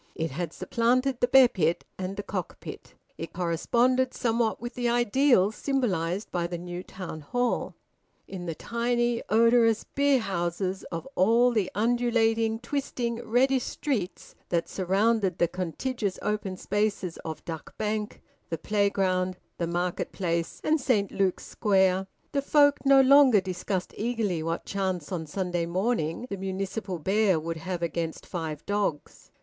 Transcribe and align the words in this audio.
It 0.15 0.31
had 0.31 0.51
supplanted 0.51 1.19
the 1.19 1.27
bear 1.27 1.47
pit 1.47 1.85
and 1.95 2.17
the 2.17 2.23
cock 2.23 2.59
pit. 2.59 2.95
It 3.19 3.33
corresponded 3.33 4.15
somewhat 4.15 4.59
with 4.59 4.73
the 4.73 4.89
ideals 4.89 5.55
symbolised 5.55 6.31
by 6.31 6.47
the 6.47 6.57
new 6.57 6.81
Town 6.81 7.19
Hall. 7.21 7.75
In 8.27 8.47
the 8.47 8.55
tiny 8.55 9.21
odorous 9.29 9.83
beer 9.83 10.17
houses 10.17 10.83
of 10.85 11.07
all 11.13 11.51
the 11.51 11.69
undulating, 11.75 12.57
twisting, 12.57 13.17
reddish 13.17 13.61
streets 13.61 14.33
that 14.49 14.67
surrounded 14.67 15.37
the 15.37 15.47
contiguous 15.47 16.17
open 16.23 16.57
spaces 16.57 17.17
of 17.17 17.45
Duck 17.45 17.77
Bank, 17.77 18.23
the 18.49 18.57
playground, 18.57 19.37
the 19.59 19.67
market 19.67 20.11
place, 20.11 20.59
and 20.63 20.81
Saint 20.81 21.11
Luke's 21.11 21.45
Square, 21.45 22.07
the 22.31 22.41
folk 22.41 22.83
no 22.87 23.01
longer 23.01 23.39
discussed 23.39 23.93
eagerly 23.95 24.41
what 24.41 24.65
chance 24.65 25.11
on 25.11 25.27
Sunday 25.27 25.67
morning 25.67 26.25
the 26.31 26.37
municipal 26.37 26.97
bear 26.97 27.39
would 27.39 27.57
have 27.57 27.83
against 27.83 28.25
five 28.25 28.65
dogs. 28.65 29.29